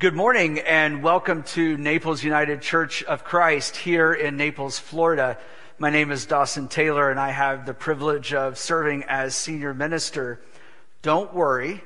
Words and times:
Good 0.00 0.14
morning 0.14 0.60
and 0.60 1.02
welcome 1.02 1.42
to 1.42 1.76
Naples 1.76 2.24
United 2.24 2.62
Church 2.62 3.02
of 3.02 3.22
Christ 3.22 3.76
here 3.76 4.14
in 4.14 4.38
Naples, 4.38 4.78
Florida. 4.78 5.36
My 5.78 5.90
name 5.90 6.10
is 6.10 6.24
Dawson 6.24 6.68
Taylor 6.68 7.10
and 7.10 7.20
I 7.20 7.32
have 7.32 7.66
the 7.66 7.74
privilege 7.74 8.32
of 8.32 8.56
serving 8.56 9.04
as 9.08 9.34
senior 9.34 9.74
minister. 9.74 10.40
Don't 11.02 11.34
worry. 11.34 11.84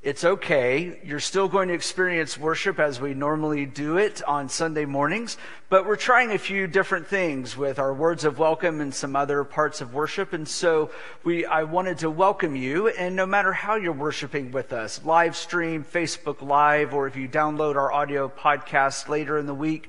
It's 0.00 0.22
okay. 0.22 1.00
You're 1.02 1.18
still 1.18 1.48
going 1.48 1.68
to 1.68 1.74
experience 1.74 2.38
worship 2.38 2.78
as 2.78 3.00
we 3.00 3.14
normally 3.14 3.66
do 3.66 3.98
it 3.98 4.22
on 4.22 4.48
Sunday 4.48 4.84
mornings, 4.84 5.36
but 5.70 5.88
we're 5.88 5.96
trying 5.96 6.30
a 6.30 6.38
few 6.38 6.68
different 6.68 7.08
things 7.08 7.56
with 7.56 7.80
our 7.80 7.92
words 7.92 8.22
of 8.22 8.38
welcome 8.38 8.80
and 8.80 8.94
some 8.94 9.16
other 9.16 9.42
parts 9.42 9.80
of 9.80 9.94
worship. 9.94 10.32
And 10.32 10.46
so 10.46 10.92
we, 11.24 11.46
I 11.46 11.64
wanted 11.64 11.98
to 11.98 12.10
welcome 12.10 12.54
you. 12.54 12.86
And 12.86 13.16
no 13.16 13.26
matter 13.26 13.52
how 13.52 13.74
you're 13.74 13.92
worshiping 13.92 14.52
with 14.52 14.72
us, 14.72 15.04
live 15.04 15.34
stream, 15.34 15.84
Facebook 15.84 16.42
Live, 16.42 16.94
or 16.94 17.08
if 17.08 17.16
you 17.16 17.28
download 17.28 17.74
our 17.74 17.92
audio 17.92 18.28
podcast 18.28 19.08
later 19.08 19.36
in 19.36 19.46
the 19.46 19.54
week, 19.54 19.88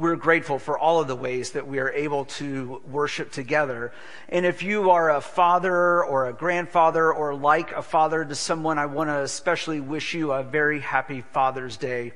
we're 0.00 0.16
grateful 0.16 0.58
for 0.58 0.78
all 0.78 0.98
of 0.98 1.08
the 1.08 1.14
ways 1.14 1.50
that 1.50 1.66
we 1.66 1.78
are 1.78 1.90
able 1.90 2.24
to 2.24 2.80
worship 2.90 3.30
together. 3.30 3.92
And 4.30 4.46
if 4.46 4.62
you 4.62 4.92
are 4.92 5.10
a 5.10 5.20
father 5.20 6.02
or 6.02 6.26
a 6.26 6.32
grandfather 6.32 7.12
or 7.12 7.34
like 7.34 7.72
a 7.72 7.82
father 7.82 8.24
to 8.24 8.34
someone, 8.34 8.78
I 8.78 8.86
want 8.86 9.10
to 9.10 9.20
especially 9.20 9.78
wish 9.78 10.14
you 10.14 10.32
a 10.32 10.42
very 10.42 10.80
happy 10.80 11.20
Father's 11.20 11.76
Day. 11.76 12.14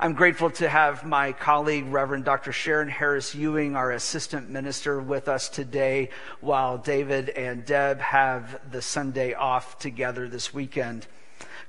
I'm 0.00 0.14
grateful 0.14 0.50
to 0.52 0.68
have 0.68 1.04
my 1.04 1.32
colleague, 1.32 1.84
Reverend 1.88 2.24
Dr. 2.24 2.52
Sharon 2.52 2.88
Harris 2.88 3.34
Ewing, 3.34 3.76
our 3.76 3.92
assistant 3.92 4.48
minister, 4.48 4.98
with 4.98 5.28
us 5.28 5.50
today 5.50 6.08
while 6.40 6.78
David 6.78 7.28
and 7.28 7.66
Deb 7.66 8.00
have 8.00 8.60
the 8.70 8.80
Sunday 8.80 9.34
off 9.34 9.78
together 9.78 10.26
this 10.26 10.54
weekend 10.54 11.06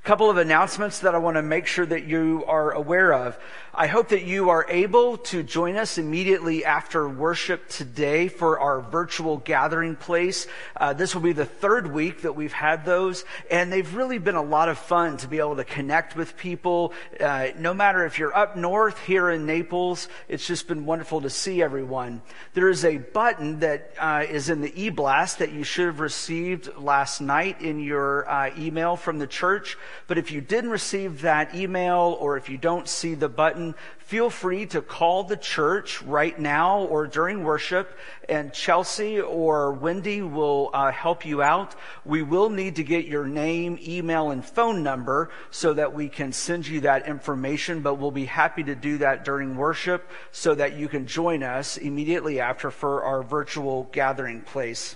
couple 0.03 0.29
of 0.29 0.37
announcements 0.37 0.99
that 0.99 1.15
I 1.15 1.17
want 1.17 1.35
to 1.35 1.41
make 1.41 1.67
sure 1.67 1.85
that 1.85 2.05
you 2.05 2.43
are 2.47 2.71
aware 2.71 3.13
of. 3.13 3.37
I 3.79 3.85
hope 3.85 4.07
that 4.09 4.23
you 4.23 4.49
are 4.49 4.65
able 4.69 5.17
to 5.17 5.43
join 5.43 5.75
us 5.75 5.99
immediately 5.99 6.65
after 6.65 7.07
worship 7.07 7.69
today 7.69 8.27
for 8.27 8.59
our 8.59 8.81
virtual 8.81 9.37
gathering 9.37 9.95
place. 9.95 10.47
Uh, 10.75 10.93
this 10.93 11.13
will 11.13 11.21
be 11.21 11.33
the 11.33 11.45
third 11.45 11.93
week 11.93 12.23
that 12.23 12.33
we've 12.33 12.53
had 12.53 12.85
those, 12.85 13.23
and 13.51 13.71
they've 13.71 13.93
really 13.93 14.17
been 14.17 14.33
a 14.33 14.41
lot 14.41 14.67
of 14.67 14.79
fun 14.79 15.17
to 15.17 15.27
be 15.27 15.37
able 15.37 15.57
to 15.57 15.63
connect 15.63 16.15
with 16.15 16.35
people. 16.37 16.91
Uh, 17.19 17.49
no 17.59 17.71
matter 17.71 18.03
if 18.03 18.17
you're 18.17 18.35
up 18.35 18.55
north 18.57 18.97
here 19.05 19.29
in 19.29 19.45
Naples, 19.45 20.07
it's 20.27 20.47
just 20.47 20.67
been 20.67 20.87
wonderful 20.87 21.21
to 21.21 21.29
see 21.29 21.61
everyone. 21.61 22.23
There 22.55 22.69
is 22.69 22.83
a 22.83 22.97
button 22.97 23.59
that 23.59 23.93
uh, 23.99 24.25
is 24.27 24.49
in 24.49 24.61
the 24.61 24.73
e-blast 24.81 25.37
that 25.37 25.51
you 25.51 25.63
should 25.63 25.85
have 25.85 25.99
received 25.99 26.75
last 26.77 27.21
night 27.21 27.61
in 27.61 27.79
your 27.79 28.27
uh, 28.27 28.49
email 28.57 28.95
from 28.95 29.19
the 29.19 29.27
church. 29.27 29.77
But 30.05 30.17
if 30.17 30.31
you 30.31 30.41
didn't 30.41 30.69
receive 30.69 31.21
that 31.21 31.55
email 31.55 32.15
or 32.19 32.37
if 32.37 32.49
you 32.49 32.57
don't 32.57 32.87
see 32.87 33.15
the 33.15 33.29
button, 33.29 33.73
feel 33.99 34.29
free 34.29 34.65
to 34.67 34.81
call 34.81 35.23
the 35.23 35.35
church 35.35 36.01
right 36.03 36.39
now 36.39 36.81
or 36.83 37.07
during 37.07 37.43
worship, 37.43 37.97
and 38.29 38.53
Chelsea 38.53 39.19
or 39.19 39.73
Wendy 39.73 40.21
will 40.21 40.69
uh, 40.73 40.91
help 40.91 41.25
you 41.25 41.41
out. 41.41 41.75
We 42.05 42.23
will 42.23 42.49
need 42.49 42.77
to 42.77 42.83
get 42.83 43.05
your 43.05 43.25
name, 43.25 43.77
email, 43.85 44.31
and 44.31 44.45
phone 44.45 44.83
number 44.83 45.29
so 45.51 45.73
that 45.73 45.93
we 45.93 46.07
can 46.07 46.31
send 46.31 46.67
you 46.67 46.81
that 46.81 47.07
information, 47.07 47.81
but 47.81 47.95
we'll 47.95 48.11
be 48.11 48.25
happy 48.25 48.63
to 48.63 48.75
do 48.75 48.99
that 48.99 49.25
during 49.25 49.57
worship 49.57 50.09
so 50.31 50.55
that 50.55 50.77
you 50.77 50.87
can 50.87 51.05
join 51.05 51.43
us 51.43 51.77
immediately 51.77 52.39
after 52.39 52.71
for 52.71 53.03
our 53.03 53.23
virtual 53.23 53.89
gathering 53.91 54.41
place. 54.41 54.95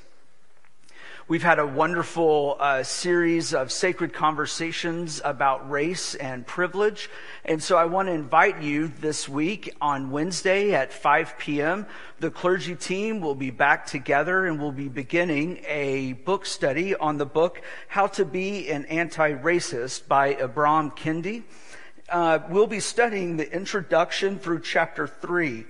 We've 1.28 1.44
had 1.44 1.60
a 1.60 1.68
wonderful 1.68 2.58
uh, 2.60 2.82
series 2.82 3.54
of 3.54 3.72
sacred 3.72 4.12
conversations 4.12 5.22
about 5.24 5.70
race 5.70 6.16
and 6.16 6.46
privilege. 6.46 7.12
And 7.46 7.62
so 7.62 7.78
I 7.78 7.86
want 7.86 8.08
to 8.08 8.14
invite 8.14 8.62
you 8.62 8.88
this 8.88 9.30
week 9.30 9.74
on 9.80 10.10
Wednesday 10.10 10.74
at 10.74 10.92
5 10.92 11.38
p.m. 11.38 11.86
The 12.20 12.32
clergy 12.32 12.76
team 12.76 13.22
will 13.22 13.36
be 13.36 13.52
back 13.52 13.86
together 13.86 14.48
and 14.48 14.60
we'll 14.60 14.72
be 14.72 14.90
beginning 14.90 15.64
a 15.68 16.14
book 16.14 16.46
study 16.46 16.96
on 16.96 17.18
the 17.18 17.26
book 17.26 17.62
How 17.88 18.08
to 18.08 18.26
Be 18.26 18.70
an 18.70 18.86
Anti-Racist 18.86 20.08
by 20.08 20.34
Ibram 20.34 20.98
Kendi. 20.98 21.44
Uh, 22.10 22.40
we'll 22.50 22.68
be 22.68 22.80
studying 22.80 23.38
the 23.38 23.50
introduction 23.54 24.40
through 24.40 24.62
chapter 24.62 25.08
3. 25.08 25.66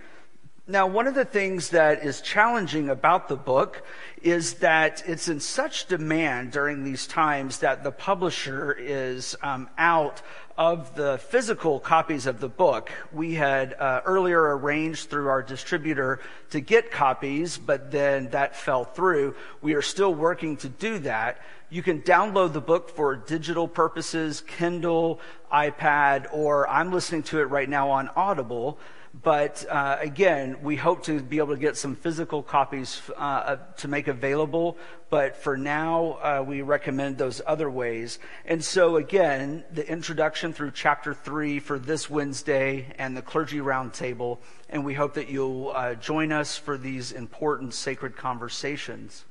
Now, 0.71 0.87
one 0.87 1.05
of 1.05 1.15
the 1.15 1.25
things 1.25 1.71
that 1.71 2.05
is 2.05 2.21
challenging 2.21 2.89
about 2.89 3.27
the 3.27 3.35
book 3.35 3.83
is 4.21 4.53
that 4.59 5.03
it's 5.05 5.27
in 5.27 5.41
such 5.41 5.87
demand 5.87 6.53
during 6.53 6.85
these 6.85 7.07
times 7.07 7.57
that 7.57 7.83
the 7.83 7.91
publisher 7.91 8.71
is 8.71 9.35
um, 9.43 9.69
out 9.77 10.21
of 10.57 10.95
the 10.95 11.17
physical 11.17 11.81
copies 11.81 12.25
of 12.25 12.39
the 12.39 12.47
book. 12.47 12.89
We 13.11 13.33
had 13.33 13.73
uh, 13.73 13.99
earlier 14.05 14.57
arranged 14.57 15.09
through 15.09 15.27
our 15.27 15.43
distributor 15.43 16.21
to 16.51 16.61
get 16.61 16.89
copies, 16.89 17.57
but 17.57 17.91
then 17.91 18.29
that 18.29 18.55
fell 18.55 18.85
through. 18.85 19.35
We 19.61 19.73
are 19.73 19.81
still 19.81 20.13
working 20.13 20.55
to 20.57 20.69
do 20.69 20.99
that. 20.99 21.41
You 21.69 21.83
can 21.83 22.01
download 22.01 22.53
the 22.53 22.61
book 22.61 22.91
for 22.91 23.17
digital 23.17 23.67
purposes, 23.67 24.39
Kindle, 24.39 25.19
iPad, 25.51 26.27
or 26.31 26.65
I'm 26.69 26.93
listening 26.93 27.23
to 27.23 27.41
it 27.41 27.49
right 27.49 27.67
now 27.67 27.89
on 27.89 28.07
Audible. 28.15 28.79
But 29.13 29.65
uh, 29.69 29.97
again, 29.99 30.63
we 30.63 30.77
hope 30.77 31.03
to 31.03 31.19
be 31.19 31.39
able 31.39 31.53
to 31.53 31.59
get 31.59 31.75
some 31.75 31.95
physical 31.95 32.41
copies 32.41 33.01
uh, 33.17 33.57
to 33.77 33.87
make 33.89 34.07
available. 34.07 34.77
But 35.09 35.35
for 35.35 35.57
now, 35.57 36.17
uh, 36.21 36.43
we 36.47 36.61
recommend 36.61 37.17
those 37.17 37.41
other 37.45 37.69
ways. 37.69 38.19
And 38.45 38.63
so, 38.63 38.95
again, 38.95 39.65
the 39.69 39.85
introduction 39.85 40.53
through 40.53 40.71
chapter 40.71 41.13
three 41.13 41.59
for 41.59 41.77
this 41.77 42.09
Wednesday 42.09 42.93
and 42.97 43.15
the 43.17 43.21
clergy 43.21 43.59
roundtable. 43.59 44.37
And 44.69 44.85
we 44.85 44.93
hope 44.93 45.15
that 45.15 45.29
you'll 45.29 45.73
uh, 45.75 45.95
join 45.95 46.31
us 46.31 46.57
for 46.57 46.77
these 46.77 47.11
important 47.11 47.73
sacred 47.73 48.15
conversations. 48.15 49.25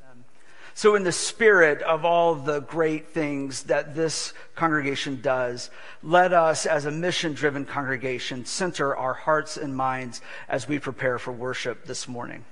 So, 0.75 0.94
in 0.94 1.03
the 1.03 1.12
spirit 1.12 1.82
of 1.82 2.04
all 2.04 2.34
the 2.34 2.60
great 2.60 3.08
things 3.08 3.64
that 3.64 3.94
this 3.94 4.32
congregation 4.54 5.20
does, 5.20 5.70
let 6.03 6.32
us, 6.32 6.64
as 6.64 6.86
a 6.86 6.91
mission 6.91 7.34
driven 7.34 7.64
congregation, 7.64 8.44
center 8.44 8.97
our 8.97 9.14
hearts 9.14 9.56
and 9.56 9.76
minds 9.76 10.20
as 10.48 10.69
we 10.69 10.78
prepare 10.78 11.19
for 11.19 11.32
worship 11.32 11.84
this 11.86 12.06
morning. 12.06 12.44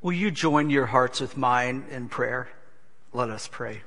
Will 0.00 0.12
you 0.12 0.30
join 0.30 0.70
your 0.70 0.86
hearts 0.86 1.20
with 1.20 1.36
mine 1.36 1.84
in 1.90 2.08
prayer? 2.08 2.48
Let 3.12 3.30
us 3.30 3.48
pray. 3.48 3.82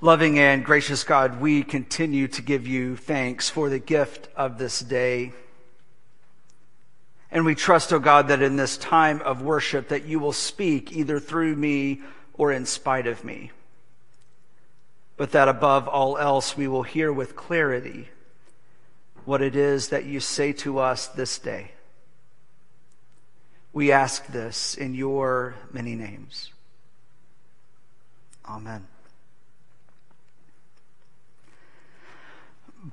Loving 0.00 0.38
and 0.38 0.64
gracious 0.64 1.04
God, 1.04 1.40
we 1.40 1.62
continue 1.62 2.28
to 2.28 2.42
give 2.42 2.66
you 2.66 2.96
thanks 2.96 3.48
for 3.48 3.70
the 3.70 3.78
gift 3.78 4.28
of 4.36 4.58
this 4.58 4.80
day. 4.80 5.32
And 7.30 7.44
we 7.44 7.54
trust, 7.54 7.92
O 7.92 7.96
oh 7.96 7.98
God, 7.98 8.28
that 8.28 8.42
in 8.42 8.56
this 8.56 8.76
time 8.76 9.20
of 9.22 9.42
worship 9.42 9.88
that 9.88 10.04
you 10.04 10.18
will 10.18 10.32
speak 10.32 10.92
either 10.92 11.18
through 11.18 11.56
me 11.56 12.00
or 12.34 12.52
in 12.52 12.66
spite 12.66 13.06
of 13.06 13.24
me. 13.24 13.50
But 15.16 15.32
that 15.32 15.48
above 15.48 15.88
all 15.88 16.18
else 16.18 16.56
we 16.56 16.68
will 16.68 16.82
hear 16.82 17.12
with 17.12 17.36
clarity 17.36 18.08
what 19.24 19.42
it 19.42 19.56
is 19.56 19.88
that 19.88 20.04
you 20.04 20.20
say 20.20 20.52
to 20.52 20.78
us 20.78 21.08
this 21.08 21.38
day. 21.38 21.72
We 23.72 23.92
ask 23.92 24.26
this 24.28 24.74
in 24.74 24.94
your 24.94 25.54
many 25.72 25.94
names. 25.94 26.52
Amen. 28.48 28.86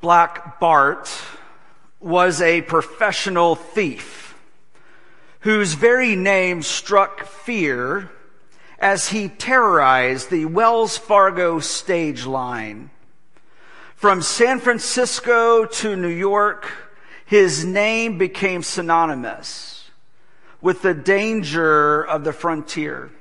Black 0.02 0.60
Bart 0.60 1.08
was 2.04 2.42
a 2.42 2.62
professional 2.62 3.56
thief 3.56 4.36
whose 5.40 5.74
very 5.74 6.16
name 6.16 6.62
struck 6.62 7.26
fear 7.26 8.10
as 8.80 9.10
he 9.10 9.30
terrorized 9.30 10.30
the 10.30 10.46
Wells 10.46 10.98
Fargo 10.98 11.60
stage 11.60 12.26
line. 12.26 12.90
From 13.96 14.22
San 14.22 14.60
Francisco 14.60 15.66
to 15.66 15.96
New 15.96 16.08
York, 16.08 16.70
his 17.26 17.64
name 17.64 18.18
became 18.18 18.64
synonymous 18.64 19.90
with 20.62 20.82
the 20.82 20.94
danger 20.94 22.06
of 22.06 22.24
the 22.24 22.34
frontier. 22.34 23.12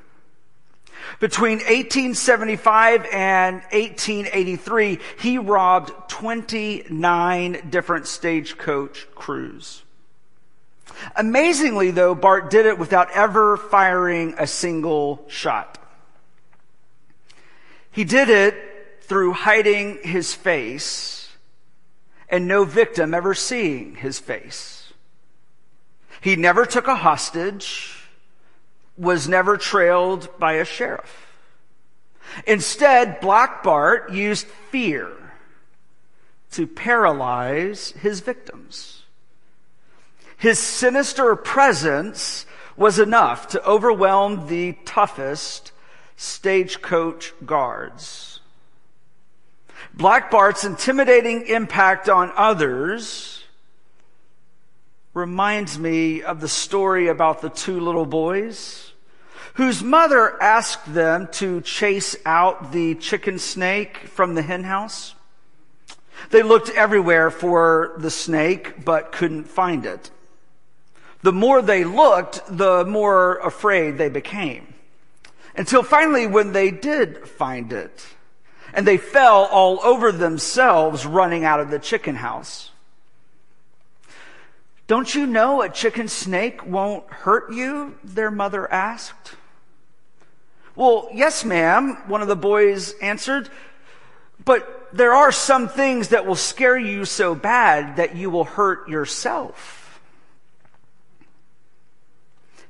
Between 1.20 1.58
1875 1.58 3.06
and 3.12 3.56
1883, 3.72 4.98
he 5.18 5.38
robbed 5.38 5.92
29 6.08 7.70
different 7.70 8.06
stagecoach 8.06 9.06
crews. 9.14 9.82
Amazingly, 11.16 11.90
though, 11.90 12.14
Bart 12.14 12.50
did 12.50 12.66
it 12.66 12.78
without 12.78 13.10
ever 13.12 13.56
firing 13.56 14.34
a 14.38 14.46
single 14.46 15.24
shot. 15.28 15.78
He 17.90 18.04
did 18.04 18.28
it 18.28 18.54
through 19.02 19.32
hiding 19.32 19.98
his 20.02 20.34
face 20.34 21.28
and 22.28 22.48
no 22.48 22.64
victim 22.64 23.12
ever 23.12 23.34
seeing 23.34 23.96
his 23.96 24.18
face. 24.18 24.92
He 26.22 26.36
never 26.36 26.64
took 26.64 26.86
a 26.86 26.96
hostage, 26.96 28.01
was 28.96 29.28
never 29.28 29.56
trailed 29.56 30.28
by 30.38 30.54
a 30.54 30.64
sheriff. 30.64 31.32
Instead, 32.46 33.20
Black 33.20 33.62
Bart 33.62 34.12
used 34.12 34.46
fear 34.46 35.10
to 36.52 36.66
paralyze 36.66 37.92
his 37.92 38.20
victims. 38.20 39.02
His 40.36 40.58
sinister 40.58 41.34
presence 41.36 42.46
was 42.76 42.98
enough 42.98 43.48
to 43.48 43.64
overwhelm 43.64 44.48
the 44.48 44.72
toughest 44.84 45.72
stagecoach 46.16 47.32
guards. 47.44 48.40
Black 49.94 50.30
Bart's 50.30 50.64
intimidating 50.64 51.46
impact 51.46 52.08
on 52.08 52.32
others 52.36 53.31
reminds 55.14 55.78
me 55.78 56.22
of 56.22 56.40
the 56.40 56.48
story 56.48 57.08
about 57.08 57.42
the 57.42 57.50
two 57.50 57.80
little 57.80 58.06
boys 58.06 58.92
whose 59.54 59.82
mother 59.82 60.40
asked 60.42 60.94
them 60.94 61.28
to 61.32 61.60
chase 61.60 62.16
out 62.24 62.72
the 62.72 62.94
chicken 62.94 63.38
snake 63.38 63.98
from 63.98 64.34
the 64.34 64.42
henhouse. 64.42 65.14
They 66.30 66.42
looked 66.42 66.70
everywhere 66.70 67.30
for 67.30 67.94
the 67.98 68.10
snake, 68.10 68.84
but 68.84 69.12
couldn't 69.12 69.44
find 69.44 69.84
it. 69.84 70.10
The 71.22 71.32
more 71.32 71.60
they 71.62 71.84
looked, 71.84 72.40
the 72.48 72.84
more 72.84 73.36
afraid 73.38 73.98
they 73.98 74.08
became. 74.08 74.74
Until 75.54 75.82
finally, 75.82 76.26
when 76.26 76.52
they 76.52 76.70
did 76.70 77.28
find 77.28 77.72
it, 77.72 78.06
and 78.72 78.86
they 78.86 78.96
fell 78.96 79.44
all 79.44 79.80
over 79.84 80.10
themselves 80.10 81.04
running 81.04 81.44
out 81.44 81.60
of 81.60 81.70
the 81.70 81.78
chicken 81.78 82.16
house. 82.16 82.71
Don't 84.92 85.14
you 85.14 85.26
know 85.26 85.62
a 85.62 85.70
chicken 85.70 86.06
snake 86.06 86.66
won't 86.66 87.10
hurt 87.10 87.50
you? 87.50 87.96
Their 88.04 88.30
mother 88.30 88.70
asked. 88.70 89.36
Well, 90.76 91.08
yes, 91.14 91.46
ma'am, 91.46 91.96
one 92.08 92.20
of 92.20 92.28
the 92.28 92.36
boys 92.36 92.92
answered, 93.00 93.48
but 94.44 94.90
there 94.92 95.14
are 95.14 95.32
some 95.32 95.66
things 95.66 96.08
that 96.08 96.26
will 96.26 96.34
scare 96.34 96.76
you 96.76 97.06
so 97.06 97.34
bad 97.34 97.96
that 97.96 98.16
you 98.16 98.28
will 98.28 98.44
hurt 98.44 98.86
yourself. 98.86 99.98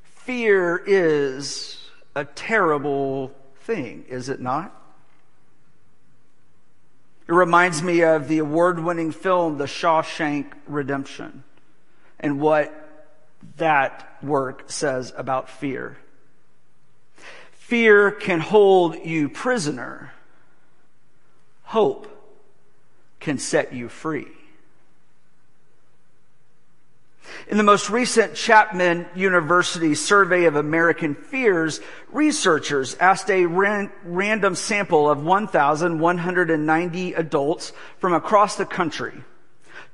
Fear 0.04 0.80
is 0.86 1.90
a 2.14 2.25
terrible 2.25 3.32
thing, 3.62 4.04
is 4.08 4.28
it 4.28 4.40
not? 4.40 4.72
It 7.26 7.32
reminds 7.32 7.82
me 7.82 8.04
of 8.04 8.28
the 8.28 8.38
award 8.38 8.78
winning 8.78 9.10
film, 9.10 9.58
The 9.58 9.64
Shawshank 9.64 10.52
Redemption, 10.68 11.42
and 12.22 12.40
what 12.40 12.72
that 13.56 14.16
work 14.22 14.70
says 14.70 15.12
about 15.16 15.50
fear. 15.50 15.98
Fear 17.52 18.12
can 18.12 18.40
hold 18.40 18.96
you 19.04 19.28
prisoner. 19.28 20.12
Hope 21.64 22.08
can 23.19 23.38
set 23.38 23.72
you 23.72 23.88
free. 23.88 24.28
In 27.48 27.56
the 27.56 27.62
most 27.62 27.88
recent 27.88 28.34
Chapman 28.34 29.06
University 29.14 29.94
survey 29.94 30.44
of 30.44 30.56
American 30.56 31.14
fears, 31.14 31.80
researchers 32.10 32.94
asked 32.96 33.30
a 33.30 33.46
ran- 33.46 33.90
random 34.04 34.54
sample 34.54 35.08
of 35.10 35.25
1,190 35.25 37.14
adults 37.14 37.72
from 37.98 38.12
across 38.12 38.56
the 38.56 38.66
country 38.66 39.25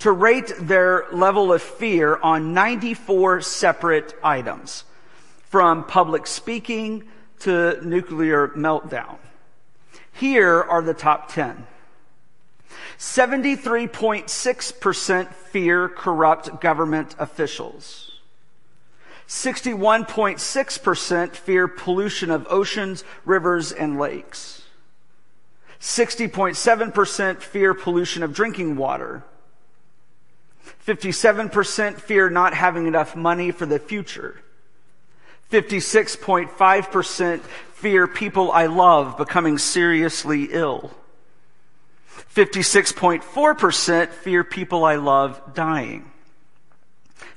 to 0.00 0.12
rate 0.12 0.52
their 0.60 1.06
level 1.12 1.52
of 1.52 1.62
fear 1.62 2.18
on 2.22 2.54
94 2.54 3.40
separate 3.40 4.14
items, 4.22 4.84
from 5.42 5.84
public 5.84 6.26
speaking 6.26 7.04
to 7.40 7.84
nuclear 7.84 8.48
meltdown. 8.48 9.16
Here 10.12 10.62
are 10.62 10.82
the 10.82 10.94
top 10.94 11.32
10. 11.32 11.66
73.6% 12.98 15.34
fear 15.34 15.88
corrupt 15.88 16.60
government 16.60 17.14
officials. 17.18 18.04
61.6% 19.28 21.36
fear 21.36 21.68
pollution 21.68 22.30
of 22.30 22.46
oceans, 22.48 23.04
rivers, 23.24 23.72
and 23.72 23.98
lakes. 23.98 24.62
60.7% 25.80 27.40
fear 27.40 27.74
pollution 27.74 28.22
of 28.22 28.32
drinking 28.32 28.76
water. 28.76 29.24
57% 30.87 32.00
fear 32.00 32.31
not 32.31 32.55
having 32.55 32.87
enough 32.87 33.15
money 33.15 33.50
for 33.50 33.67
the 33.67 33.79
future. 33.79 34.41
56.5% 35.50 37.41
fear 37.41 38.06
people 38.06 38.53
I 38.53 38.67
love 38.67 39.17
becoming 39.17 39.59
seriously 39.59 40.49
ill. 40.50 40.91
56.4% 42.35 44.09
fear 44.09 44.44
people 44.44 44.85
I 44.85 44.97
love 44.97 45.55
dying. 45.55 46.11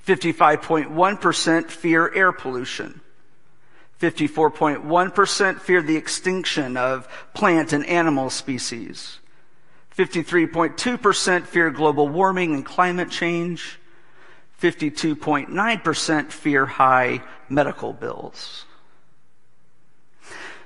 55.1% 0.05 1.69
fear 1.69 2.13
air 2.13 2.31
pollution. 2.31 3.01
54.1% 3.99 5.59
fear 5.59 5.81
the 5.81 5.95
extinction 5.95 6.75
of 6.75 7.07
plant 7.33 7.71
and 7.71 7.85
animal 7.85 8.29
species. 8.29 9.19
53.2% 9.97 11.45
fear 11.45 11.69
global 11.69 12.07
warming 12.07 12.53
and 12.53 12.65
climate 12.65 13.09
change. 13.09 13.79
52.9% 14.61 16.31
fear 16.31 16.65
high 16.65 17.23
medical 17.49 17.93
bills. 17.93 18.65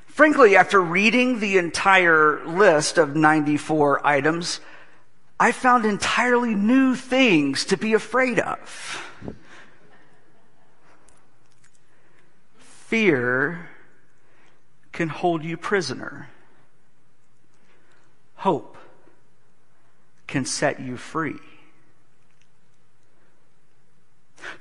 Frankly, 0.05 0.55
after 0.55 0.81
reading 0.81 1.39
the 1.39 1.57
entire 1.57 2.45
list 2.45 2.97
of 2.97 3.15
94 3.15 4.05
items, 4.05 4.59
I 5.39 5.51
found 5.51 5.85
entirely 5.85 6.55
new 6.55 6.95
things 6.95 7.65
to 7.65 7.77
be 7.77 7.93
afraid 7.93 8.39
of. 8.39 9.01
Fear 12.57 13.67
can 14.91 15.09
hold 15.09 15.43
you 15.43 15.57
prisoner. 15.57 16.29
Hope 18.35 18.77
can 20.27 20.45
set 20.45 20.79
you 20.79 20.97
free. 20.97 21.39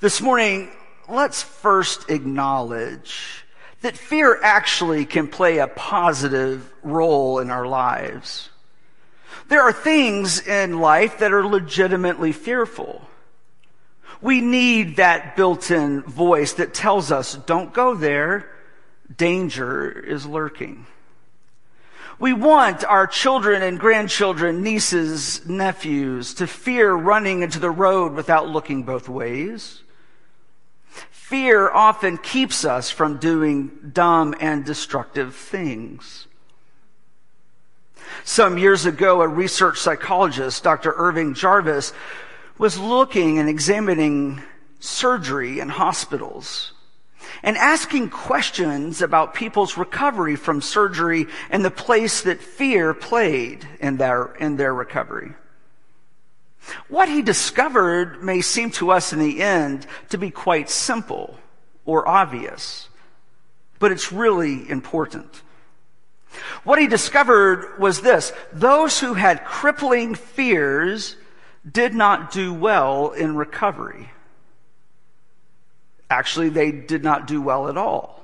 This 0.00 0.20
morning, 0.20 0.70
let's 1.08 1.42
first 1.42 2.10
acknowledge 2.10 3.44
that 3.82 3.96
fear 3.96 4.40
actually 4.42 5.04
can 5.04 5.28
play 5.28 5.58
a 5.58 5.66
positive 5.66 6.72
role 6.82 7.38
in 7.38 7.50
our 7.50 7.66
lives. 7.66 8.48
There 9.48 9.60
are 9.60 9.72
things 9.72 10.40
in 10.40 10.80
life 10.80 11.18
that 11.18 11.32
are 11.32 11.46
legitimately 11.46 12.32
fearful. 12.32 13.02
We 14.22 14.40
need 14.40 14.96
that 14.96 15.36
built-in 15.36 16.02
voice 16.02 16.54
that 16.54 16.72
tells 16.72 17.12
us, 17.12 17.34
don't 17.34 17.74
go 17.74 17.94
there. 17.94 18.50
Danger 19.14 19.90
is 19.90 20.24
lurking. 20.24 20.86
We 22.18 22.32
want 22.32 22.84
our 22.84 23.06
children 23.06 23.62
and 23.62 23.78
grandchildren, 23.78 24.62
nieces, 24.62 25.44
nephews 25.46 26.34
to 26.34 26.46
fear 26.46 26.92
running 26.92 27.42
into 27.42 27.58
the 27.58 27.70
road 27.70 28.12
without 28.14 28.48
looking 28.48 28.84
both 28.84 29.08
ways. 29.08 29.82
Fear 31.10 31.70
often 31.70 32.18
keeps 32.18 32.64
us 32.64 32.90
from 32.90 33.16
doing 33.16 33.72
dumb 33.92 34.34
and 34.38 34.64
destructive 34.64 35.34
things. 35.34 36.28
Some 38.22 38.58
years 38.58 38.86
ago, 38.86 39.22
a 39.22 39.28
research 39.28 39.80
psychologist, 39.80 40.62
Dr. 40.62 40.94
Irving 40.96 41.34
Jarvis, 41.34 41.92
was 42.58 42.78
looking 42.78 43.38
and 43.38 43.48
examining 43.48 44.42
surgery 44.78 45.58
in 45.58 45.70
hospitals 45.70 46.73
and 47.42 47.56
asking 47.56 48.10
questions 48.10 49.02
about 49.02 49.34
people's 49.34 49.76
recovery 49.76 50.36
from 50.36 50.60
surgery 50.60 51.26
and 51.50 51.64
the 51.64 51.70
place 51.70 52.22
that 52.22 52.40
fear 52.40 52.94
played 52.94 53.66
in 53.80 53.96
their, 53.96 54.34
in 54.38 54.56
their 54.56 54.74
recovery. 54.74 55.32
What 56.88 57.08
he 57.08 57.22
discovered 57.22 58.22
may 58.22 58.40
seem 58.40 58.70
to 58.72 58.90
us 58.90 59.12
in 59.12 59.18
the 59.18 59.42
end 59.42 59.86
to 60.10 60.18
be 60.18 60.30
quite 60.30 60.70
simple 60.70 61.38
or 61.84 62.08
obvious, 62.08 62.88
but 63.78 63.92
it's 63.92 64.12
really 64.12 64.68
important. 64.70 65.42
What 66.64 66.78
he 66.78 66.86
discovered 66.86 67.78
was 67.78 68.00
this. 68.00 68.32
Those 68.52 68.98
who 68.98 69.14
had 69.14 69.44
crippling 69.44 70.14
fears 70.14 71.16
did 71.70 71.94
not 71.94 72.32
do 72.32 72.52
well 72.52 73.12
in 73.12 73.36
recovery. 73.36 74.10
Actually, 76.14 76.48
they 76.48 76.70
did 76.70 77.02
not 77.02 77.26
do 77.26 77.42
well 77.42 77.66
at 77.68 77.76
all. 77.76 78.22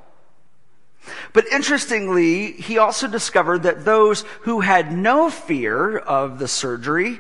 But 1.33 1.49
interestingly, 1.49 2.53
he 2.53 2.79
also 2.79 3.09
discovered 3.09 3.65
that 3.65 3.85
those 3.85 4.23
who 4.43 4.61
had 4.61 4.93
no 4.93 5.29
fear 5.29 5.99
of 5.99 6.39
the 6.39 6.47
surgery 6.47 7.19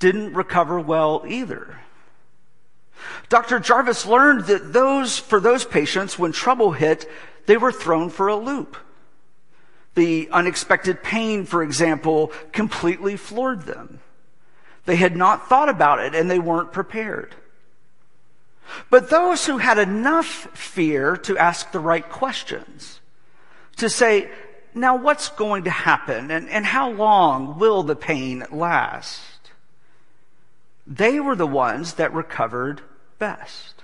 didn't 0.00 0.34
recover 0.34 0.80
well 0.80 1.22
either. 1.28 1.78
Dr. 3.28 3.60
Jarvis 3.60 4.04
learned 4.06 4.46
that 4.46 4.72
those, 4.72 5.20
for 5.20 5.38
those 5.38 5.64
patients, 5.64 6.18
when 6.18 6.32
trouble 6.32 6.72
hit, 6.72 7.08
they 7.46 7.56
were 7.56 7.70
thrown 7.70 8.10
for 8.10 8.26
a 8.26 8.34
loop. 8.34 8.76
The 9.94 10.28
unexpected 10.32 11.04
pain, 11.04 11.46
for 11.46 11.62
example, 11.62 12.32
completely 12.50 13.16
floored 13.16 13.62
them. 13.62 14.00
They 14.84 14.96
had 14.96 15.16
not 15.16 15.48
thought 15.48 15.68
about 15.68 16.00
it 16.00 16.12
and 16.12 16.28
they 16.28 16.40
weren't 16.40 16.72
prepared. 16.72 17.36
But 18.90 19.10
those 19.10 19.46
who 19.46 19.58
had 19.58 19.78
enough 19.78 20.26
fear 20.26 21.16
to 21.18 21.38
ask 21.38 21.72
the 21.72 21.80
right 21.80 22.08
questions, 22.08 23.00
to 23.76 23.88
say, 23.88 24.30
now 24.74 24.96
what's 24.96 25.28
going 25.30 25.64
to 25.64 25.70
happen 25.70 26.30
and, 26.30 26.48
and 26.48 26.66
how 26.66 26.90
long 26.90 27.58
will 27.58 27.82
the 27.82 27.96
pain 27.96 28.44
last? 28.50 29.22
They 30.86 31.18
were 31.18 31.36
the 31.36 31.46
ones 31.46 31.94
that 31.94 32.12
recovered 32.12 32.80
best. 33.18 33.74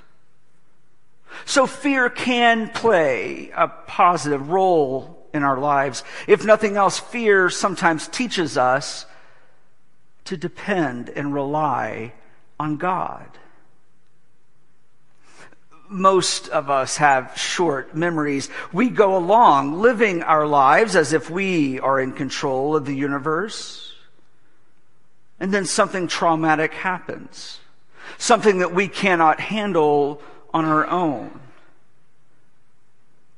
So 1.44 1.66
fear 1.66 2.10
can 2.10 2.68
play 2.68 3.50
a 3.54 3.68
positive 3.68 4.50
role 4.50 5.26
in 5.32 5.42
our 5.42 5.58
lives. 5.58 6.04
If 6.26 6.44
nothing 6.44 6.76
else, 6.76 6.98
fear 6.98 7.48
sometimes 7.48 8.06
teaches 8.08 8.58
us 8.58 9.06
to 10.24 10.36
depend 10.36 11.08
and 11.08 11.34
rely 11.34 12.12
on 12.60 12.76
God. 12.76 13.26
Most 15.92 16.48
of 16.48 16.70
us 16.70 16.96
have 16.96 17.36
short 17.36 17.94
memories. 17.94 18.48
We 18.72 18.88
go 18.88 19.16
along 19.16 19.80
living 19.80 20.22
our 20.22 20.46
lives 20.46 20.96
as 20.96 21.12
if 21.12 21.28
we 21.30 21.78
are 21.80 22.00
in 22.00 22.12
control 22.12 22.74
of 22.74 22.86
the 22.86 22.94
universe. 22.94 23.92
And 25.38 25.52
then 25.52 25.66
something 25.66 26.08
traumatic 26.08 26.72
happens. 26.72 27.60
Something 28.16 28.58
that 28.58 28.72
we 28.74 28.88
cannot 28.88 29.38
handle 29.38 30.22
on 30.54 30.64
our 30.64 30.86
own. 30.86 31.40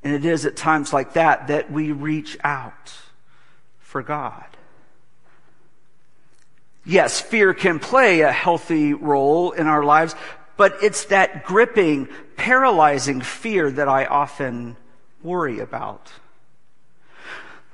And 0.02 0.14
it 0.14 0.24
is 0.24 0.44
at 0.46 0.56
times 0.56 0.92
like 0.92 1.14
that 1.14 1.48
that 1.48 1.72
we 1.72 1.92
reach 1.92 2.36
out 2.44 2.92
for 3.78 4.02
God. 4.02 4.44
Yes, 6.84 7.20
fear 7.20 7.54
can 7.54 7.78
play 7.78 8.20
a 8.20 8.30
healthy 8.30 8.92
role 8.92 9.52
in 9.52 9.66
our 9.66 9.82
lives, 9.82 10.14
but 10.56 10.76
it's 10.82 11.06
that 11.06 11.44
gripping, 11.44 12.08
paralyzing 12.36 13.20
fear 13.20 13.70
that 13.70 13.88
I 13.88 14.06
often 14.06 14.76
worry 15.22 15.60
about. 15.60 16.12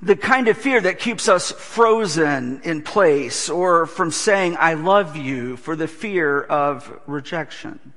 The 0.03 0.17
kind 0.17 0.49
of 0.49 0.57
fear 0.57 0.81
that 0.81 0.99
keeps 0.99 1.29
us 1.29 1.53
frozen 1.53 2.63
in 2.65 2.83
place 2.83 3.51
or 3.51 3.85
from 3.85 4.11
saying, 4.11 4.57
I 4.59 4.75
love 4.75 5.17
you 5.17 5.59
for 5.59 5.77
the 5.77 5.89
fear 5.89 6.41
of 6.41 7.01
rejection 7.07 7.93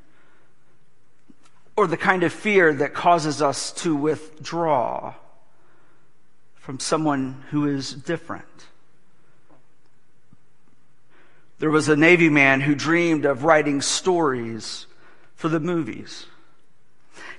or 1.75 1.87
the 1.87 1.97
kind 1.97 2.23
of 2.23 2.33
fear 2.33 2.73
that 2.73 2.93
causes 2.93 3.41
us 3.41 3.71
to 3.71 3.95
withdraw 3.95 5.13
from 6.55 6.79
someone 6.79 7.43
who 7.49 7.67
is 7.67 7.93
different. 7.93 8.45
There 11.63 11.71
was 11.71 11.87
a 11.87 11.95
Navy 11.95 12.27
man 12.27 12.59
who 12.59 12.75
dreamed 12.75 13.23
of 13.23 13.45
writing 13.45 13.79
stories 13.79 14.85
for 15.33 15.47
the 15.47 15.61
movies. 15.61 16.25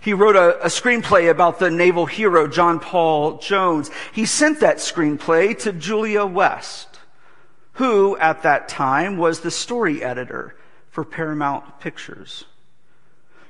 He 0.00 0.14
wrote 0.14 0.34
a, 0.34 0.64
a, 0.64 0.68
screenplay 0.68 1.30
about 1.30 1.58
the 1.58 1.70
naval 1.70 2.06
hero 2.06 2.48
John 2.48 2.80
Paul 2.80 3.36
Jones. 3.36 3.90
He 4.14 4.24
sent 4.24 4.60
that 4.60 4.78
screenplay 4.78 5.58
to 5.58 5.74
Julia 5.74 6.24
West, 6.24 7.00
who 7.72 8.16
at 8.16 8.44
that 8.44 8.66
time 8.66 9.18
was 9.18 9.40
the 9.40 9.50
story 9.50 10.02
editor 10.02 10.56
for 10.88 11.04
Paramount 11.04 11.78
Pictures. 11.78 12.46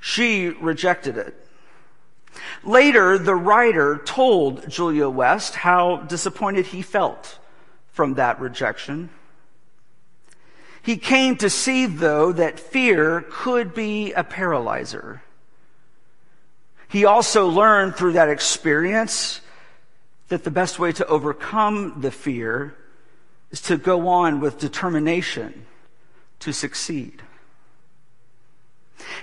She 0.00 0.48
rejected 0.48 1.16
it. 1.16 1.36
Later, 2.64 3.16
the 3.16 3.36
writer 3.36 3.98
told 4.04 4.68
Julia 4.68 5.08
West 5.08 5.54
how 5.54 5.98
disappointed 5.98 6.66
he 6.66 6.82
felt 6.82 7.38
from 7.92 8.14
that 8.14 8.40
rejection. 8.40 9.10
He 10.84 10.98
came 10.98 11.36
to 11.36 11.48
see, 11.48 11.86
though, 11.86 12.30
that 12.32 12.60
fear 12.60 13.24
could 13.30 13.72
be 13.72 14.12
a 14.12 14.22
paralyzer. 14.22 15.22
He 16.88 17.06
also 17.06 17.48
learned 17.48 17.96
through 17.96 18.12
that 18.12 18.28
experience 18.28 19.40
that 20.28 20.44
the 20.44 20.50
best 20.50 20.78
way 20.78 20.92
to 20.92 21.06
overcome 21.06 22.02
the 22.02 22.10
fear 22.10 22.76
is 23.50 23.62
to 23.62 23.78
go 23.78 24.08
on 24.08 24.40
with 24.40 24.58
determination 24.58 25.64
to 26.40 26.52
succeed. 26.52 27.22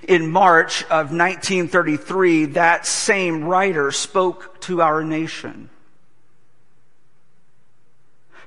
In 0.08 0.32
March 0.32 0.82
of 0.86 1.12
1933, 1.12 2.46
that 2.46 2.88
same 2.88 3.44
writer 3.44 3.92
spoke 3.92 4.60
to 4.62 4.82
our 4.82 5.04
nation. 5.04 5.70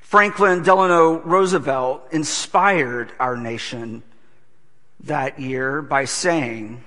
Franklin 0.04 0.62
Delano 0.62 1.18
Roosevelt 1.20 2.08
inspired 2.12 3.10
our 3.18 3.38
nation 3.38 4.02
that 5.00 5.40
year 5.40 5.80
by 5.80 6.04
saying, 6.04 6.84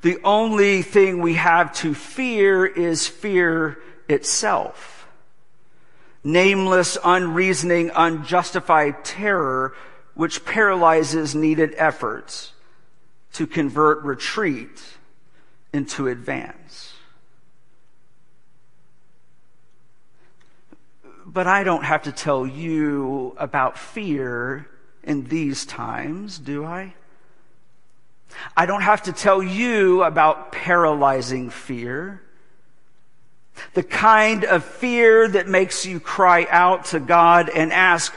the 0.00 0.18
only 0.24 0.80
thing 0.80 1.20
we 1.20 1.34
have 1.34 1.72
to 1.74 1.94
fear 1.94 2.64
is 2.64 3.06
fear 3.06 3.78
itself. 4.08 5.06
Nameless, 6.24 6.96
unreasoning, 7.04 7.90
unjustified 7.94 9.04
terror 9.04 9.74
which 10.14 10.46
paralyzes 10.46 11.34
needed 11.34 11.74
efforts 11.76 12.52
to 13.34 13.46
convert 13.46 14.02
retreat 14.02 14.82
into 15.74 16.08
advance. 16.08 16.93
But 21.34 21.48
I 21.48 21.64
don't 21.64 21.82
have 21.82 22.04
to 22.04 22.12
tell 22.12 22.46
you 22.46 23.34
about 23.38 23.76
fear 23.76 24.68
in 25.02 25.24
these 25.24 25.66
times, 25.66 26.38
do 26.38 26.64
I? 26.64 26.94
I 28.56 28.66
don't 28.66 28.82
have 28.82 29.02
to 29.02 29.12
tell 29.12 29.42
you 29.42 30.04
about 30.04 30.52
paralyzing 30.52 31.50
fear. 31.50 32.22
The 33.74 33.82
kind 33.82 34.44
of 34.44 34.64
fear 34.64 35.26
that 35.26 35.48
makes 35.48 35.84
you 35.84 35.98
cry 35.98 36.46
out 36.48 36.86
to 36.86 37.00
God 37.00 37.48
and 37.48 37.72
ask, 37.72 38.14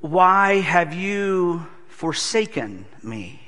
why 0.00 0.60
have 0.60 0.92
you 0.92 1.66
forsaken 1.88 2.84
me? 3.02 3.40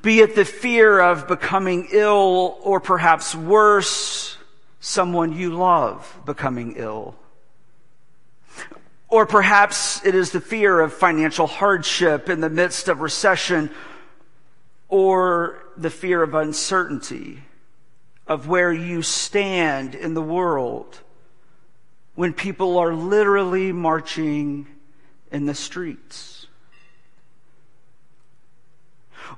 Be 0.00 0.20
it 0.20 0.36
the 0.36 0.44
fear 0.44 1.00
of 1.00 1.26
becoming 1.26 1.88
ill 1.90 2.58
or 2.62 2.78
perhaps 2.78 3.34
worse, 3.34 4.36
someone 4.84 5.32
you 5.32 5.48
love 5.48 6.20
becoming 6.26 6.74
ill. 6.76 7.14
Or 9.08 9.24
perhaps 9.24 10.04
it 10.04 10.14
is 10.14 10.30
the 10.30 10.42
fear 10.42 10.78
of 10.80 10.92
financial 10.92 11.46
hardship 11.46 12.28
in 12.28 12.40
the 12.40 12.50
midst 12.50 12.88
of 12.88 13.00
recession 13.00 13.70
or 14.88 15.64
the 15.78 15.88
fear 15.88 16.22
of 16.22 16.34
uncertainty 16.34 17.42
of 18.26 18.46
where 18.46 18.72
you 18.72 19.00
stand 19.00 19.94
in 19.94 20.12
the 20.12 20.22
world 20.22 21.00
when 22.14 22.34
people 22.34 22.76
are 22.76 22.92
literally 22.92 23.72
marching 23.72 24.66
in 25.32 25.46
the 25.46 25.54
streets. 25.54 26.33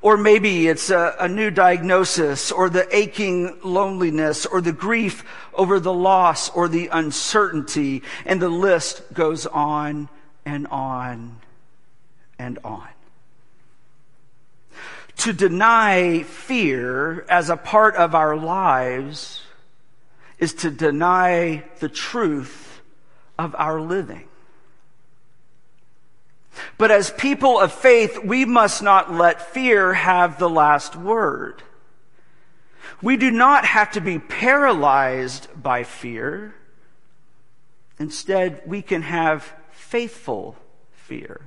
Or 0.01 0.17
maybe 0.17 0.69
it's 0.69 0.91
a, 0.91 1.17
a, 1.19 1.29
new 1.29 1.51
diagnosis 1.51 2.53
or 2.53 2.69
the 2.69 2.87
aching 2.95 3.59
loneliness 3.65 4.47
or 4.47 4.61
the 4.61 4.73
grief 4.73 5.25
over 5.55 5.81
the 5.81 5.93
loss 5.93 6.51
or 6.51 6.69
the 6.69 6.89
uncertainty. 6.89 8.03
And 8.25 8.41
the 8.41 8.49
list 8.49 9.03
goes 9.13 9.47
on 9.47 10.09
and 10.45 10.67
on 10.69 11.41
and 12.39 12.59
on. 12.65 12.89
To 15.19 15.33
deny 15.33 16.23
fear 16.25 17.23
as 17.29 17.49
a 17.49 17.57
part 17.57 17.97
of 17.97 18.15
our 18.15 18.37
lives 18.37 19.41
is 20.39 20.53
to 20.55 20.71
deny 20.71 21.65
the 21.81 21.89
truth 21.89 22.83
of 23.39 23.55
our 23.59 23.81
living. 23.81 24.29
But 26.79 26.91
as 26.91 27.11
people 27.11 27.61
of 27.61 27.73
faith, 27.73 28.19
we 28.23 28.45
must 28.45 28.83
not 28.83 29.13
let 29.13 29.53
fear 29.53 29.93
have 29.93 30.39
the 30.39 30.49
last 30.49 30.97
word. 30.97 31.63
We 33.03 33.17
do 33.17 33.31
not 33.31 33.65
have 33.65 33.93
to 33.93 34.01
be 34.01 34.19
paralyzed 34.19 35.49
by 35.61 35.85
fear. 35.85 36.55
Instead, 37.99 38.63
we 38.67 38.83
can 38.83 39.03
have 39.03 39.53
faithful 39.71 40.57
fear. 40.93 41.41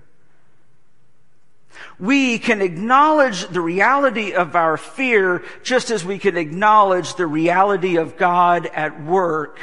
We 1.99 2.39
can 2.39 2.61
acknowledge 2.61 3.47
the 3.47 3.61
reality 3.61 4.33
of 4.33 4.55
our 4.55 4.77
fear 4.77 5.43
just 5.63 5.91
as 5.91 6.03
we 6.03 6.17
can 6.17 6.37
acknowledge 6.37 7.15
the 7.15 7.27
reality 7.27 7.97
of 7.97 8.17
God 8.17 8.65
at 8.67 9.03
work 9.03 9.59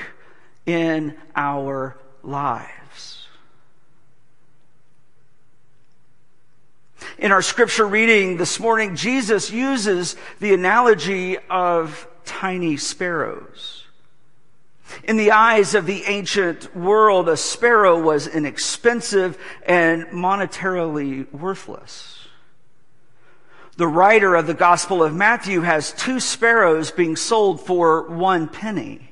in 0.64 1.16
our 1.34 1.96
lives. 2.22 3.25
In 7.18 7.32
our 7.32 7.40
scripture 7.40 7.86
reading 7.86 8.36
this 8.36 8.60
morning, 8.60 8.94
Jesus 8.94 9.50
uses 9.50 10.16
the 10.38 10.52
analogy 10.52 11.38
of 11.48 12.06
tiny 12.26 12.76
sparrows. 12.76 13.84
In 15.02 15.16
the 15.16 15.30
eyes 15.30 15.74
of 15.74 15.86
the 15.86 16.04
ancient 16.04 16.76
world, 16.76 17.30
a 17.30 17.36
sparrow 17.38 17.98
was 17.98 18.26
inexpensive 18.26 19.38
and 19.64 20.04
monetarily 20.08 21.32
worthless. 21.32 22.28
The 23.78 23.86
writer 23.86 24.34
of 24.34 24.46
the 24.46 24.54
Gospel 24.54 25.02
of 25.02 25.14
Matthew 25.14 25.62
has 25.62 25.92
two 25.92 26.20
sparrows 26.20 26.90
being 26.90 27.16
sold 27.16 27.62
for 27.62 28.08
one 28.10 28.46
penny. 28.46 29.10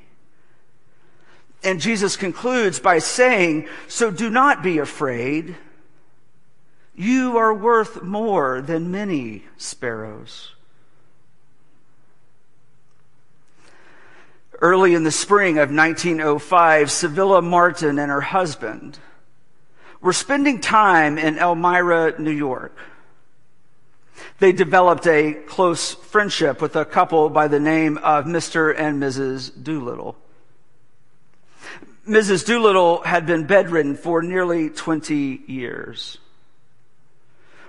And 1.62 1.80
Jesus 1.80 2.16
concludes 2.16 2.78
by 2.78 2.99
saying, 2.99 3.66
So 3.88 4.11
do 4.11 4.28
not 4.28 4.62
be 4.62 4.76
afraid. 4.76 5.56
You 6.94 7.38
are 7.38 7.52
worth 7.52 8.02
more 8.02 8.60
than 8.60 8.90
many 8.90 9.44
sparrows. 9.56 10.52
Early 14.60 14.94
in 14.94 15.02
the 15.02 15.10
spring 15.10 15.58
of 15.58 15.70
1905, 15.70 16.90
Civilla 16.90 17.42
Martin 17.42 17.98
and 17.98 18.10
her 18.10 18.20
husband 18.20 18.98
were 20.00 20.12
spending 20.12 20.60
time 20.60 21.18
in 21.18 21.38
Elmira, 21.38 22.20
New 22.20 22.30
York. 22.30 22.76
They 24.38 24.52
developed 24.52 25.06
a 25.06 25.32
close 25.32 25.94
friendship 25.94 26.62
with 26.62 26.76
a 26.76 26.84
couple 26.84 27.28
by 27.28 27.48
the 27.48 27.60
name 27.60 27.98
of 27.98 28.26
Mr. 28.26 28.74
and 28.76 29.02
Mrs. 29.02 29.50
Doolittle. 29.62 30.16
Mrs. 32.08 32.44
Doolittle 32.46 33.02
had 33.02 33.26
been 33.26 33.46
bedridden 33.46 33.96
for 33.96 34.22
nearly 34.22 34.70
20 34.70 35.42
years. 35.46 36.18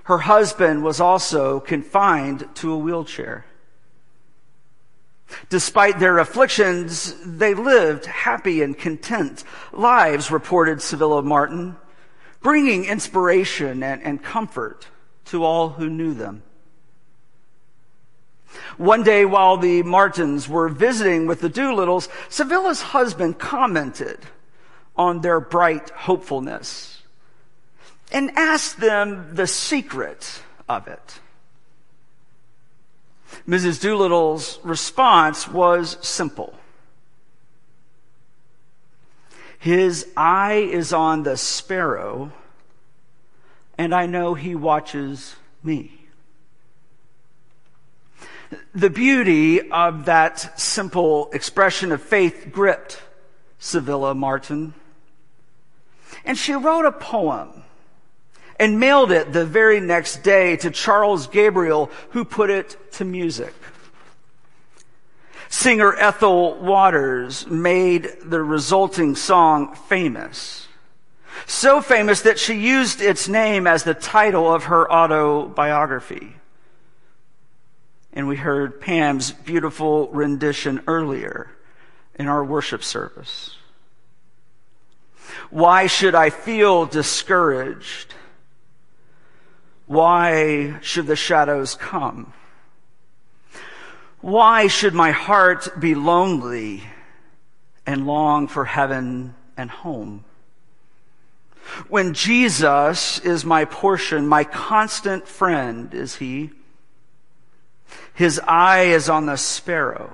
Her 0.06 0.20
husband 0.20 0.84
was 0.84 1.00
also 1.00 1.60
confined 1.60 2.48
to 2.56 2.72
a 2.72 2.78
wheelchair. 2.78 3.46
Despite 5.50 5.98
their 5.98 6.20
afflictions, 6.20 7.16
they 7.26 7.56
lived 7.56 8.06
happy 8.06 8.62
and 8.62 8.78
content 8.78 9.44
lives, 9.74 10.30
reported 10.30 10.78
Civilla 10.78 11.24
Martin, 11.24 11.76
bringing 12.42 12.86
inspiration 12.86 13.82
and, 13.82 14.04
and 14.04 14.22
comfort 14.22 14.88
to 15.26 15.44
all 15.44 15.70
who 15.70 15.90
knew 15.90 16.14
them. 16.14 16.44
One 18.78 19.02
day 19.02 19.26
while 19.26 19.58
the 19.58 19.82
Martins 19.82 20.48
were 20.48 20.70
visiting 20.70 21.26
with 21.26 21.42
the 21.42 21.50
Doolittles, 21.50 22.10
Civilla's 22.30 22.82
husband 22.82 23.40
commented 23.40 24.20
on 24.96 25.22
their 25.22 25.40
bright 25.40 25.90
hopefulness 25.90 26.95
and 28.12 28.32
asked 28.38 28.80
them 28.80 29.36
the 29.36 29.48
secret 29.48 30.42
of 30.70 30.88
it. 30.88 31.20
Mrs. 33.48 33.82
Doolittle's 33.82 34.60
response 34.64 35.48
was 35.48 35.98
simple. 36.02 36.54
His 39.60 40.08
eye 40.16 40.70
is 40.72 40.94
on 40.94 41.24
the 41.24 41.38
sparrow, 41.38 42.32
and 43.78 43.94
I 43.94 44.06
know 44.06 44.36
he 44.36 44.56
watches 44.56 45.36
me. 45.64 46.06
The 48.74 48.90
beauty 48.90 49.70
of 49.72 50.06
that 50.06 50.60
simple 50.60 51.30
expression 51.34 51.92
of 51.92 52.02
faith 52.02 52.50
gripped 52.52 53.02
Civilla 53.60 54.14
Martin. 54.16 54.76
And 56.24 56.38
she 56.38 56.54
wrote 56.54 56.86
a 56.86 56.92
poem 56.92 57.65
and 58.60 58.80
mailed 58.80 59.12
it 59.12 59.34
the 59.34 59.46
very 59.46 59.80
next 59.80 60.24
day 60.24 60.56
to 60.58 60.72
Charles 60.72 61.28
Gabriel, 61.28 61.92
who 62.12 62.24
put 62.24 62.50
it 62.50 62.78
to 62.94 63.06
music. 63.06 63.54
Singer 65.50 65.96
Ethel 65.96 66.56
Waters 66.56 67.48
made 67.48 68.10
the 68.24 68.42
resulting 68.42 69.16
song 69.16 69.76
famous. 69.76 70.68
So 71.46 71.82
famous 71.82 72.22
that 72.22 72.40
she 72.40 72.56
used 72.56 73.02
its 73.02 73.28
name 73.28 73.68
as 73.68 73.84
the 73.84 73.94
title 73.94 74.54
of 74.54 74.66
her 74.66 74.92
autobiography. 74.92 76.36
And 78.14 78.28
we 78.28 78.38
heard 78.38 78.80
Pam's 78.80 79.32
beautiful 79.32 80.08
rendition 80.10 80.82
earlier 80.88 81.52
in 82.16 82.28
our 82.28 82.44
worship 82.44 82.84
service. 82.84 83.58
Why 85.50 85.88
should 85.88 86.16
I 86.16 86.30
feel 86.30 86.86
discouraged? 86.86 88.14
Why 89.86 90.80
should 90.82 91.08
the 91.08 91.16
shadows 91.16 91.76
come? 91.76 92.34
Why 94.22 94.68
should 94.68 94.94
my 94.94 95.12
heart 95.12 95.80
be 95.80 95.94
lonely 95.94 96.84
and 97.86 98.08
long 98.08 98.48
for 98.48 98.66
heaven 98.66 99.36
and 99.56 99.70
home? 99.70 100.24
When 101.90 102.14
Jesus 102.14 103.20
is 103.20 103.46
my 103.46 103.66
portion, 103.66 104.28
my 104.28 104.44
constant 104.44 105.28
friend 105.28 105.94
is 105.94 106.16
he. 106.16 106.52
His 108.14 108.40
eye 108.40 108.86
is 108.86 109.10
on 109.10 109.26
the 109.26 109.36
sparrow, 109.36 110.12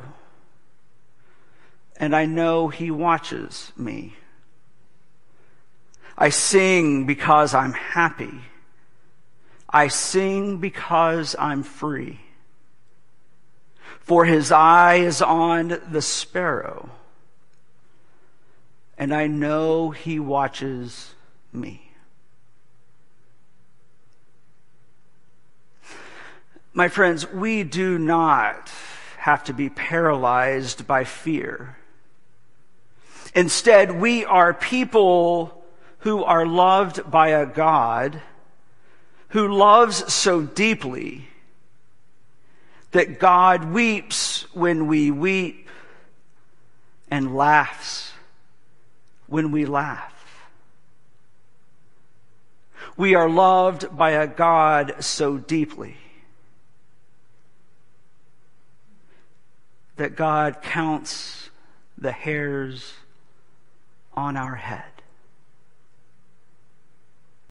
and 1.97 2.15
I 2.15 2.25
know 2.25 2.67
he 2.67 2.91
watches 2.91 3.71
me. 3.77 4.15
I 6.17 6.29
sing 6.29 7.05
because 7.05 7.53
I'm 7.53 7.73
happy. 7.73 8.41
I 9.73 9.87
sing 9.87 10.57
because 10.57 11.35
I'm 11.39 11.63
free. 11.63 12.19
For 13.99 14.25
his 14.25 14.51
eye 14.51 14.95
is 14.95 15.21
on 15.21 15.79
the 15.89 16.01
sparrow, 16.01 16.89
and 18.97 19.13
I 19.13 19.27
know 19.27 19.91
he 19.91 20.19
watches 20.19 21.13
me. 21.53 21.91
My 26.73 26.87
friends, 26.87 27.29
we 27.29 27.63
do 27.63 27.97
not 27.99 28.71
have 29.17 29.43
to 29.45 29.53
be 29.53 29.69
paralyzed 29.69 30.87
by 30.87 31.03
fear. 31.03 31.77
Instead, 33.35 33.91
we 33.91 34.25
are 34.25 34.53
people 34.53 35.63
who 35.99 36.23
are 36.23 36.45
loved 36.45 37.09
by 37.09 37.29
a 37.29 37.45
God 37.45 38.21
who 39.31 39.47
loves 39.47 40.13
so 40.13 40.41
deeply 40.41 41.27
that 42.91 43.19
God 43.19 43.65
weeps 43.65 44.43
when 44.53 44.87
we 44.87 45.11
weep 45.11 45.69
and 47.09 47.35
laughs 47.35 48.11
when 49.27 49.51
we 49.51 49.65
laugh. 49.65 50.09
We 52.97 53.15
are 53.15 53.29
loved 53.29 53.97
by 53.97 54.11
a 54.11 54.27
God 54.27 54.95
so 54.99 55.37
deeply 55.37 55.95
that 59.95 60.17
God 60.17 60.61
counts 60.61 61.49
the 61.97 62.11
hairs 62.11 62.93
on 64.13 64.35
our 64.35 64.55
head. 64.55 64.90